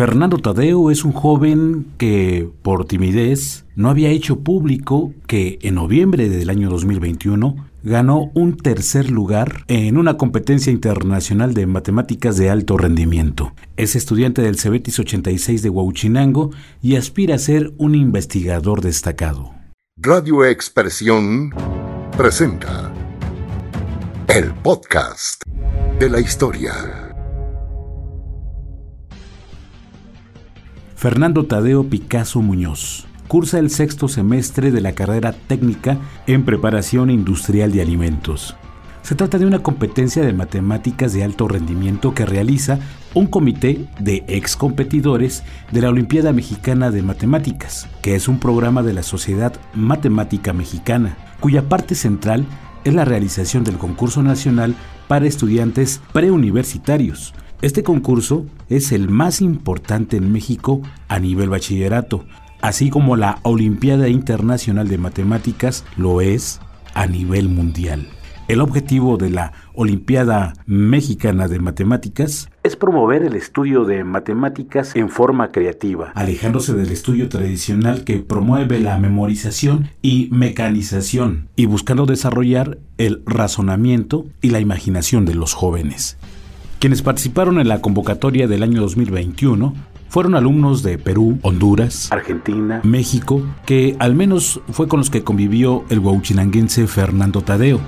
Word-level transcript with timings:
Fernando 0.00 0.38
Tadeo 0.38 0.90
es 0.90 1.04
un 1.04 1.12
joven 1.12 1.92
que, 1.98 2.48
por 2.62 2.86
timidez, 2.86 3.66
no 3.76 3.90
había 3.90 4.08
hecho 4.08 4.40
público 4.40 5.12
que 5.26 5.58
en 5.60 5.74
noviembre 5.74 6.30
del 6.30 6.48
año 6.48 6.70
2021 6.70 7.68
ganó 7.82 8.30
un 8.32 8.56
tercer 8.56 9.10
lugar 9.10 9.62
en 9.68 9.98
una 9.98 10.16
competencia 10.16 10.72
internacional 10.72 11.52
de 11.52 11.66
matemáticas 11.66 12.38
de 12.38 12.48
alto 12.48 12.78
rendimiento. 12.78 13.52
Es 13.76 13.94
estudiante 13.94 14.40
del 14.40 14.58
Cebetis 14.58 14.98
86 14.98 15.62
de 15.62 15.68
Huauchinango 15.68 16.48
y 16.80 16.96
aspira 16.96 17.34
a 17.34 17.38
ser 17.38 17.74
un 17.76 17.94
investigador 17.94 18.80
destacado. 18.80 19.52
Radio 19.98 20.46
Expresión 20.46 21.50
presenta 22.16 22.90
el 24.28 24.54
podcast 24.62 25.42
de 25.98 26.08
la 26.08 26.20
historia. 26.20 27.09
Fernando 31.00 31.46
Tadeo 31.46 31.84
Picasso 31.84 32.42
Muñoz. 32.42 33.06
Cursa 33.26 33.58
el 33.58 33.70
sexto 33.70 34.06
semestre 34.06 34.70
de 34.70 34.82
la 34.82 34.92
carrera 34.92 35.32
técnica 35.32 35.96
en 36.26 36.44
preparación 36.44 37.08
industrial 37.08 37.72
de 37.72 37.80
alimentos. 37.80 38.54
Se 39.00 39.14
trata 39.14 39.38
de 39.38 39.46
una 39.46 39.60
competencia 39.60 40.22
de 40.22 40.34
matemáticas 40.34 41.14
de 41.14 41.24
alto 41.24 41.48
rendimiento 41.48 42.12
que 42.12 42.26
realiza 42.26 42.80
un 43.14 43.28
comité 43.28 43.86
de 43.98 44.24
ex 44.28 44.56
competidores 44.56 45.42
de 45.72 45.80
la 45.80 45.88
Olimpiada 45.88 46.34
Mexicana 46.34 46.90
de 46.90 47.00
Matemáticas, 47.00 47.88
que 48.02 48.14
es 48.14 48.28
un 48.28 48.38
programa 48.38 48.82
de 48.82 48.92
la 48.92 49.02
Sociedad 49.02 49.54
Matemática 49.72 50.52
Mexicana, 50.52 51.16
cuya 51.40 51.66
parte 51.66 51.94
central 51.94 52.44
es 52.84 52.92
la 52.92 53.06
realización 53.06 53.64
del 53.64 53.78
concurso 53.78 54.22
nacional 54.22 54.74
para 55.08 55.26
estudiantes 55.26 56.02
preuniversitarios, 56.12 57.32
este 57.62 57.82
concurso 57.82 58.46
es 58.70 58.90
el 58.90 59.10
más 59.10 59.42
importante 59.42 60.16
en 60.16 60.32
México 60.32 60.80
a 61.08 61.18
nivel 61.18 61.50
bachillerato, 61.50 62.24
así 62.62 62.88
como 62.88 63.16
la 63.16 63.38
Olimpiada 63.42 64.08
Internacional 64.08 64.88
de 64.88 64.96
Matemáticas 64.96 65.84
lo 65.98 66.22
es 66.22 66.60
a 66.94 67.06
nivel 67.06 67.50
mundial. 67.50 68.08
El 68.48 68.62
objetivo 68.62 69.16
de 69.16 69.30
la 69.30 69.52
Olimpiada 69.74 70.54
Mexicana 70.66 71.48
de 71.48 71.60
Matemáticas 71.60 72.48
es 72.64 72.76
promover 72.76 73.22
el 73.22 73.36
estudio 73.36 73.84
de 73.84 74.04
matemáticas 74.04 74.96
en 74.96 75.08
forma 75.08 75.52
creativa, 75.52 76.12
alejándose 76.16 76.72
del 76.72 76.90
estudio 76.90 77.28
tradicional 77.28 78.04
que 78.04 78.16
promueve 78.20 78.80
la 78.80 78.98
memorización 78.98 79.90
y 80.02 80.30
mecanización 80.32 81.48
y 81.56 81.66
buscando 81.66 82.06
desarrollar 82.06 82.78
el 82.98 83.22
razonamiento 83.26 84.24
y 84.40 84.50
la 84.50 84.60
imaginación 84.60 85.26
de 85.26 85.34
los 85.34 85.54
jóvenes. 85.54 86.18
Quienes 86.80 87.02
participaron 87.02 87.60
en 87.60 87.68
la 87.68 87.82
convocatoria 87.82 88.46
del 88.46 88.62
año 88.62 88.80
2021 88.80 89.74
fueron 90.08 90.34
alumnos 90.34 90.82
de 90.82 90.96
Perú, 90.96 91.38
Honduras, 91.42 92.10
Argentina, 92.10 92.80
México, 92.84 93.42
que 93.66 93.96
al 93.98 94.14
menos 94.14 94.62
fue 94.72 94.88
con 94.88 95.00
los 95.00 95.10
que 95.10 95.22
convivió 95.22 95.84
el 95.90 95.98
huauchinanguense 95.98 96.86
Fernando 96.86 97.42
Tadeo. 97.42 97.80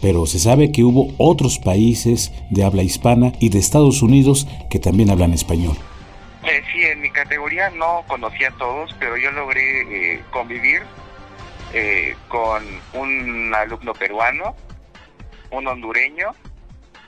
Pero 0.00 0.26
se 0.26 0.38
sabe 0.38 0.70
que 0.70 0.84
hubo 0.84 1.12
otros 1.18 1.58
países 1.58 2.32
de 2.50 2.62
habla 2.62 2.84
hispana 2.84 3.32
y 3.40 3.48
de 3.48 3.58
Estados 3.58 4.00
Unidos 4.00 4.46
que 4.70 4.78
también 4.78 5.10
hablan 5.10 5.32
español. 5.32 5.76
Eh, 6.44 6.62
sí, 6.72 6.82
en 6.84 7.00
mi 7.00 7.10
categoría 7.10 7.70
no 7.70 8.04
conocía 8.06 8.50
a 8.50 8.58
todos, 8.58 8.94
pero 9.00 9.16
yo 9.16 9.32
logré 9.32 10.12
eh, 10.14 10.22
convivir 10.30 10.82
eh, 11.74 12.14
con 12.28 12.62
un 12.94 13.52
alumno 13.52 13.92
peruano, 13.92 14.54
un 15.50 15.66
hondureño 15.66 16.32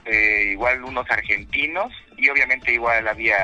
eh, 0.04 0.50
igual 0.52 0.84
unos 0.84 1.08
argentinos 1.10 1.92
y 2.16 2.28
obviamente 2.28 2.72
igual 2.72 3.06
había 3.08 3.36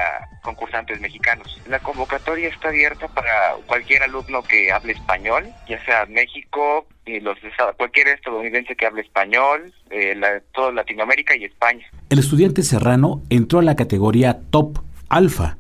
concursantes 0.43 1.01
mexicanos. 1.01 1.61
La 1.69 1.79
convocatoria 1.81 2.49
está 2.49 2.69
abierta 2.69 3.09
para 3.09 3.55
cualquier 3.67 4.03
alumno 4.03 4.43
que 4.43 4.71
hable 4.71 4.93
español, 4.93 5.47
ya 5.69 5.85
sea 5.85 6.07
México, 6.07 6.87
y 7.07 7.21
los 7.21 7.39
cualquier 7.77 8.09
estadounidense 8.09 8.77
que 8.77 8.87
hable 8.87 9.03
español, 9.03 9.73
eh, 9.91 10.15
Latinoamérica 10.75 11.37
y 11.37 11.45
España. 11.45 11.87
El 12.11 12.19
estudiante 12.19 12.63
serrano 12.63 13.23
entró 13.31 13.61
a 13.61 13.63
la 13.63 13.77
categoría 13.77 14.39
Top 14.51 14.79
Alpha, 15.09 15.57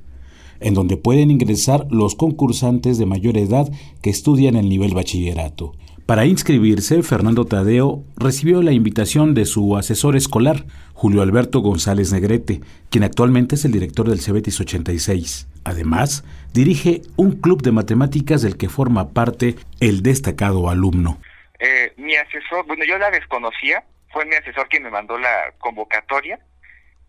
en 0.60 0.74
donde 0.74 0.96
pueden 0.96 1.30
ingresar 1.30 1.86
los 1.90 2.14
concursantes 2.14 2.98
de 2.98 3.06
mayor 3.06 3.36
edad 3.36 3.68
que 4.02 4.10
estudian 4.10 4.56
el 4.56 4.68
nivel 4.68 4.94
bachillerato. 4.94 5.74
Para 6.08 6.24
inscribirse, 6.24 7.02
Fernando 7.02 7.44
Tadeo 7.44 8.02
recibió 8.16 8.62
la 8.62 8.72
invitación 8.72 9.34
de 9.34 9.44
su 9.44 9.76
asesor 9.76 10.16
escolar, 10.16 10.64
Julio 10.94 11.20
Alberto 11.20 11.60
González 11.60 12.12
Negrete, 12.12 12.60
quien 12.90 13.04
actualmente 13.04 13.56
es 13.56 13.66
el 13.66 13.72
director 13.72 14.08
del 14.08 14.20
Cebetis 14.22 14.58
86. 14.58 15.48
Además, 15.64 16.24
dirige 16.54 17.02
un 17.16 17.38
club 17.42 17.60
de 17.60 17.72
matemáticas 17.72 18.40
del 18.40 18.56
que 18.56 18.70
forma 18.70 19.12
parte 19.12 19.56
el 19.80 20.02
destacado 20.02 20.70
alumno. 20.70 21.20
Eh, 21.58 21.92
mi 21.98 22.14
asesor, 22.16 22.66
bueno, 22.66 22.86
yo 22.86 22.96
la 22.96 23.10
desconocía, 23.10 23.84
fue 24.10 24.24
mi 24.24 24.34
asesor 24.34 24.66
quien 24.70 24.84
me 24.84 24.90
mandó 24.90 25.18
la 25.18 25.52
convocatoria 25.58 26.38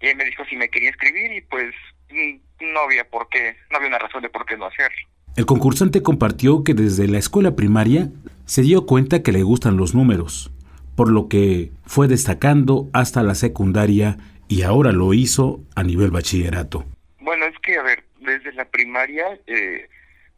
y 0.01 0.13
me 0.13 0.25
dijo 0.25 0.43
si 0.49 0.57
me 0.57 0.67
quería 0.67 0.89
inscribir 0.89 1.31
y 1.31 1.39
pues 1.41 1.73
no 2.09 2.79
había 2.81 3.09
por 3.09 3.29
qué, 3.29 3.55
no 3.69 3.77
había 3.77 3.89
una 3.89 3.99
razón 3.99 4.21
de 4.21 4.29
por 4.29 4.45
qué 4.45 4.57
no 4.57 4.65
hacerlo. 4.65 4.97
El 5.35 5.45
concursante 5.45 6.01
compartió 6.01 6.63
que 6.63 6.73
desde 6.73 7.07
la 7.07 7.17
escuela 7.17 7.55
primaria 7.55 8.09
se 8.45 8.61
dio 8.61 8.85
cuenta 8.85 9.23
que 9.23 9.31
le 9.31 9.43
gustan 9.43 9.77
los 9.77 9.93
números, 9.93 10.51
por 10.95 11.09
lo 11.09 11.29
que 11.29 11.71
fue 11.85 12.07
destacando 12.07 12.89
hasta 12.93 13.23
la 13.23 13.35
secundaria 13.35 14.17
y 14.47 14.63
ahora 14.63 14.91
lo 14.91 15.13
hizo 15.13 15.61
a 15.75 15.83
nivel 15.83 16.11
bachillerato. 16.11 16.85
Bueno, 17.19 17.45
es 17.45 17.57
que, 17.59 17.77
a 17.77 17.83
ver, 17.83 18.03
desde 18.19 18.51
la 18.53 18.65
primaria 18.65 19.39
eh, 19.47 19.87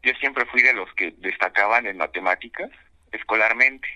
yo 0.02 0.12
siempre 0.20 0.44
fui 0.46 0.62
de 0.62 0.74
los 0.74 0.92
que 0.94 1.14
destacaban 1.18 1.86
en 1.86 1.96
matemáticas 1.96 2.70
escolarmente, 3.12 3.88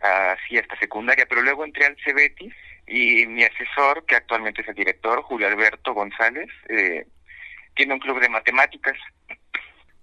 así 0.00 0.58
hasta 0.58 0.78
secundaria, 0.78 1.26
pero 1.28 1.42
luego 1.42 1.64
entré 1.64 1.86
al 1.86 1.96
CEBETIS 2.04 2.54
y 2.90 3.24
mi 3.26 3.44
asesor, 3.44 4.04
que 4.04 4.16
actualmente 4.16 4.62
es 4.62 4.68
el 4.68 4.74
director, 4.74 5.22
Julio 5.22 5.46
Alberto 5.46 5.94
González, 5.94 6.48
eh, 6.68 7.06
tiene 7.76 7.94
un 7.94 8.00
club 8.00 8.20
de 8.20 8.28
matemáticas 8.28 8.96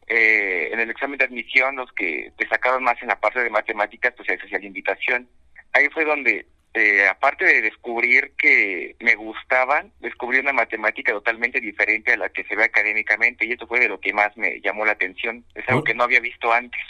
eh, 0.07 0.69
en 0.71 0.79
el 0.79 0.89
examen 0.89 1.17
de 1.17 1.25
admisión 1.25 1.75
los 1.75 1.91
que 1.91 2.31
destacaban 2.37 2.81
más 2.81 2.95
en 3.01 3.09
la 3.09 3.19
parte 3.19 3.43
de 3.43 3.49
matemáticas, 3.49 4.13
pues 4.15 4.27
se 4.27 4.35
hacía 4.35 4.59
la 4.59 4.65
invitación. 4.65 5.27
Ahí 5.73 5.89
fue 5.89 6.05
donde, 6.05 6.45
eh, 6.73 7.05
aparte 7.07 7.43
de 7.43 7.61
descubrir 7.61 8.31
que 8.37 8.95
me 9.01 9.15
gustaban, 9.15 9.91
descubrí 9.99 10.39
una 10.39 10.53
matemática 10.53 11.11
totalmente 11.11 11.59
diferente 11.59 12.13
a 12.13 12.17
la 12.17 12.29
que 12.29 12.45
se 12.45 12.55
ve 12.55 12.63
académicamente 12.63 13.45
y 13.45 13.51
esto 13.51 13.67
fue 13.67 13.81
de 13.81 13.89
lo 13.89 13.99
que 13.99 14.13
más 14.13 14.35
me 14.37 14.61
llamó 14.61 14.85
la 14.85 14.93
atención. 14.93 15.43
Es 15.55 15.67
algo 15.67 15.83
que 15.83 15.93
no 15.93 16.05
había 16.05 16.21
visto 16.21 16.53
antes. 16.53 16.81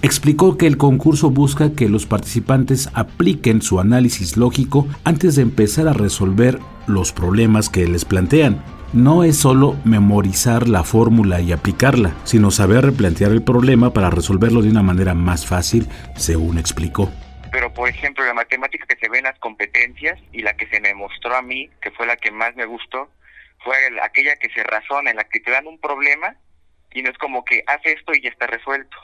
Explicó 0.00 0.56
que 0.56 0.66
el 0.66 0.76
concurso 0.76 1.30
busca 1.30 1.72
que 1.74 1.88
los 1.88 2.06
participantes 2.06 2.88
apliquen 2.94 3.62
su 3.62 3.80
análisis 3.80 4.36
lógico 4.36 4.86
antes 5.04 5.34
de 5.34 5.42
empezar 5.42 5.88
a 5.88 5.92
resolver 5.92 6.60
los 6.86 7.12
problemas 7.12 7.68
que 7.68 7.86
les 7.86 8.04
plantean 8.04 8.62
no 8.92 9.22
es 9.22 9.36
solo 9.36 9.76
memorizar 9.84 10.68
la 10.68 10.82
fórmula 10.82 11.40
y 11.40 11.52
aplicarla, 11.52 12.14
sino 12.24 12.50
saber 12.50 12.84
replantear 12.84 13.32
el 13.32 13.42
problema 13.42 13.92
para 13.92 14.08
resolverlo 14.08 14.62
de 14.62 14.70
una 14.70 14.82
manera 14.82 15.14
más 15.14 15.46
fácil, 15.46 15.86
según 16.16 16.58
explicó. 16.58 17.10
Pero, 17.52 17.72
por 17.74 17.88
ejemplo, 17.88 18.24
la 18.24 18.34
matemática 18.34 18.86
que 18.86 18.96
se 18.96 19.10
ve 19.10 19.18
en 19.18 19.24
las 19.24 19.38
competencias 19.40 20.18
y 20.32 20.42
la 20.42 20.54
que 20.54 20.66
se 20.68 20.80
me 20.80 20.94
mostró 20.94 21.36
a 21.36 21.42
mí, 21.42 21.68
que 21.82 21.90
fue 21.90 22.06
la 22.06 22.16
que 22.16 22.30
más 22.30 22.54
me 22.56 22.64
gustó, 22.64 23.10
fue 23.62 23.74
aquella 24.02 24.36
que 24.36 24.48
se 24.50 24.62
razona, 24.62 25.10
en 25.10 25.16
la 25.16 25.24
que 25.24 25.40
te 25.40 25.50
dan 25.50 25.66
un 25.66 25.78
problema 25.78 26.36
y 26.92 27.02
no 27.02 27.10
es 27.10 27.18
como 27.18 27.44
que 27.44 27.62
haz 27.66 27.80
esto 27.84 28.12
y 28.14 28.22
ya 28.22 28.30
está 28.30 28.46
resuelto. 28.46 28.96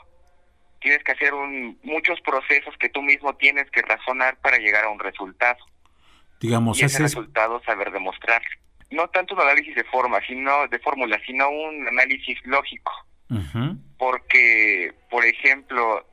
Tienes 0.85 1.03
que 1.03 1.13
hacer 1.13 1.33
un, 1.33 1.79
muchos 1.81 2.21
procesos 2.21 2.75
que 2.77 2.89
tú 2.89 3.01
mismo 3.01 3.35
tienes 3.35 3.71
que 3.71 3.81
razonar 3.81 4.37
para 4.37 4.59
llegar 4.59 4.83
a 4.83 4.89
un 4.89 4.99
resultado. 4.99 5.57
Digamos, 6.39 6.79
y 6.79 6.85
ese 6.85 7.01
resultado 7.01 7.59
saber 7.65 7.91
demostrar 7.91 8.43
no 8.91 9.07
tanto 9.07 9.33
un 9.33 9.41
análisis 9.41 9.73
de 9.73 9.83
forma, 9.85 10.21
sino 10.27 10.67
de 10.67 10.77
fórmula, 10.77 11.19
sino 11.25 11.49
un 11.49 11.87
análisis 11.87 12.37
lógico. 12.45 12.91
Porque, 13.97 14.93
por 15.09 15.25
ejemplo, 15.25 16.05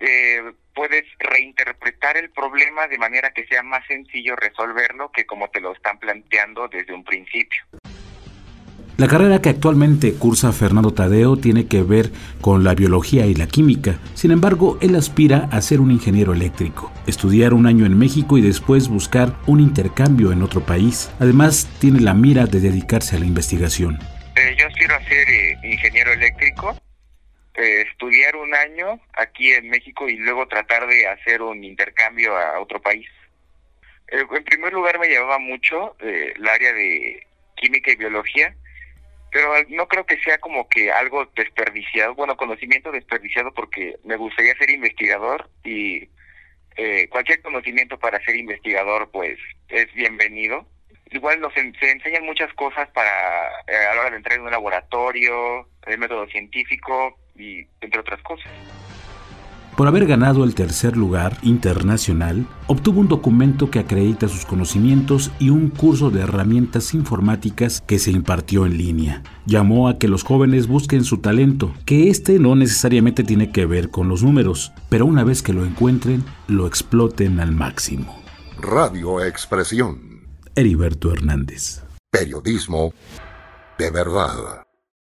eh, 0.00 0.40
puedes 0.74 1.04
reinterpretar 1.18 2.16
el 2.16 2.30
problema 2.30 2.88
de 2.88 2.96
manera 2.96 3.30
que 3.34 3.46
sea 3.46 3.62
más 3.62 3.86
sencillo 3.86 4.36
resolverlo 4.36 5.12
que 5.12 5.26
como 5.26 5.48
te 5.50 5.60
lo 5.60 5.74
están 5.74 5.98
planteando 5.98 6.66
desde 6.68 6.94
un 6.94 7.04
principio. 7.04 7.62
La 8.96 9.08
carrera 9.08 9.42
que 9.42 9.48
actualmente 9.48 10.14
cursa 10.14 10.52
Fernando 10.52 10.94
Tadeo 10.94 11.36
tiene 11.36 11.66
que 11.66 11.82
ver 11.82 12.12
con 12.40 12.62
la 12.62 12.76
biología 12.76 13.26
y 13.26 13.34
la 13.34 13.48
química. 13.48 13.98
Sin 14.14 14.30
embargo, 14.30 14.78
él 14.80 14.94
aspira 14.94 15.48
a 15.50 15.60
ser 15.62 15.80
un 15.80 15.90
ingeniero 15.90 16.32
eléctrico, 16.32 16.92
estudiar 17.08 17.54
un 17.54 17.66
año 17.66 17.86
en 17.86 17.98
México 17.98 18.38
y 18.38 18.40
después 18.40 18.88
buscar 18.88 19.34
un 19.48 19.58
intercambio 19.58 20.30
en 20.30 20.44
otro 20.44 20.60
país. 20.60 21.10
Además, 21.18 21.68
tiene 21.80 21.98
la 21.98 22.14
mira 22.14 22.46
de 22.46 22.60
dedicarse 22.60 23.16
a 23.16 23.18
la 23.18 23.24
investigación. 23.24 23.98
Eh, 24.36 24.54
yo 24.56 24.68
aspiro 24.68 24.94
a 24.94 25.02
ser 25.02 25.28
eh, 25.28 25.58
ingeniero 25.64 26.12
eléctrico, 26.12 26.80
eh, 27.56 27.86
estudiar 27.90 28.36
un 28.36 28.54
año 28.54 29.00
aquí 29.14 29.50
en 29.50 29.70
México 29.70 30.08
y 30.08 30.18
luego 30.18 30.46
tratar 30.46 30.86
de 30.86 31.08
hacer 31.08 31.42
un 31.42 31.64
intercambio 31.64 32.36
a 32.36 32.60
otro 32.60 32.80
país. 32.80 33.08
en 34.06 34.44
primer 34.44 34.72
lugar 34.72 35.00
me 35.00 35.08
llevaba 35.08 35.40
mucho 35.40 35.96
el 35.98 36.46
área 36.46 36.72
de 36.72 37.26
química 37.56 37.90
y 37.90 37.96
biología 37.96 38.54
pero 39.34 39.52
no 39.70 39.88
creo 39.88 40.06
que 40.06 40.16
sea 40.18 40.38
como 40.38 40.68
que 40.68 40.92
algo 40.92 41.28
desperdiciado, 41.34 42.14
bueno, 42.14 42.36
conocimiento 42.36 42.92
desperdiciado 42.92 43.52
porque 43.52 43.96
me 44.04 44.14
gustaría 44.14 44.54
ser 44.54 44.70
investigador 44.70 45.50
y 45.64 46.08
eh, 46.76 47.08
cualquier 47.08 47.42
conocimiento 47.42 47.98
para 47.98 48.24
ser 48.24 48.36
investigador 48.36 49.10
pues 49.10 49.36
es 49.70 49.92
bienvenido. 49.92 50.64
Igual 51.10 51.40
nos 51.40 51.52
se 51.52 51.90
enseñan 51.90 52.24
muchas 52.24 52.54
cosas 52.54 52.88
para 52.90 53.10
eh, 53.66 53.74
a 53.90 53.96
la 53.96 54.02
hora 54.02 54.10
de 54.10 54.18
entrar 54.18 54.38
en 54.38 54.44
un 54.44 54.52
laboratorio, 54.52 55.68
el 55.84 55.98
método 55.98 56.28
científico 56.28 57.18
y 57.34 57.66
entre 57.80 58.02
otras 58.02 58.22
cosas. 58.22 58.52
Por 59.76 59.88
haber 59.88 60.06
ganado 60.06 60.44
el 60.44 60.54
tercer 60.54 60.96
lugar 60.96 61.36
internacional, 61.42 62.46
obtuvo 62.68 63.00
un 63.00 63.08
documento 63.08 63.72
que 63.72 63.80
acredita 63.80 64.28
sus 64.28 64.46
conocimientos 64.46 65.32
y 65.40 65.50
un 65.50 65.68
curso 65.68 66.10
de 66.10 66.20
herramientas 66.20 66.94
informáticas 66.94 67.80
que 67.80 67.98
se 67.98 68.12
impartió 68.12 68.66
en 68.66 68.78
línea. 68.78 69.24
Llamó 69.46 69.88
a 69.88 69.98
que 69.98 70.06
los 70.06 70.22
jóvenes 70.22 70.68
busquen 70.68 71.02
su 71.02 71.18
talento, 71.18 71.74
que 71.86 72.08
este 72.08 72.38
no 72.38 72.54
necesariamente 72.54 73.24
tiene 73.24 73.50
que 73.50 73.66
ver 73.66 73.90
con 73.90 74.08
los 74.08 74.22
números, 74.22 74.72
pero 74.88 75.06
una 75.06 75.24
vez 75.24 75.42
que 75.42 75.52
lo 75.52 75.64
encuentren, 75.64 76.24
lo 76.46 76.68
exploten 76.68 77.40
al 77.40 77.50
máximo. 77.50 78.16
Radio 78.60 79.24
Expresión. 79.24 80.20
Heriberto 80.54 81.12
Hernández. 81.12 81.82
Periodismo 82.12 82.94
de 83.76 83.90
verdad. 83.90 84.64